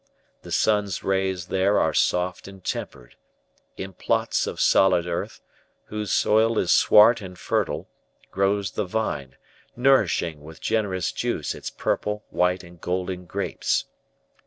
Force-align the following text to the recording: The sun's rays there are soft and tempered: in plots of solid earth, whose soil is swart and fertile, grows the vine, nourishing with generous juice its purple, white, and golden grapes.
The 0.41 0.51
sun's 0.51 1.03
rays 1.03 1.45
there 1.45 1.77
are 1.79 1.93
soft 1.93 2.47
and 2.47 2.63
tempered: 2.63 3.15
in 3.77 3.93
plots 3.93 4.47
of 4.47 4.59
solid 4.59 5.05
earth, 5.05 5.41
whose 5.89 6.11
soil 6.11 6.57
is 6.57 6.71
swart 6.71 7.21
and 7.21 7.37
fertile, 7.37 7.87
grows 8.31 8.71
the 8.71 8.85
vine, 8.85 9.37
nourishing 9.75 10.41
with 10.41 10.59
generous 10.59 11.11
juice 11.11 11.53
its 11.53 11.69
purple, 11.69 12.23
white, 12.31 12.63
and 12.63 12.81
golden 12.81 13.25
grapes. 13.27 13.85